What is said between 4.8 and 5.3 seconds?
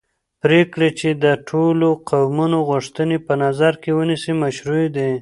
دي